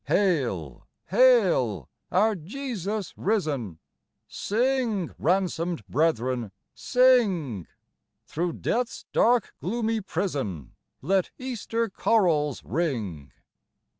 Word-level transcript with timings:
119 0.07 0.07
Hail, 0.49 0.87
hail, 1.09 1.89
our 2.11 2.33
Jesus 2.33 3.13
risen! 3.15 3.77
Sing, 4.27 5.13
ransomed 5.19 5.85
brethren, 5.85 6.51
sing! 6.73 7.67
Through 8.25 8.53
death's 8.53 9.05
dark, 9.13 9.53
gloomy 9.61 10.01
prison, 10.01 10.71
Let 11.03 11.29
Easter 11.37 11.87
chorals 11.87 12.63
ring. 12.65 13.31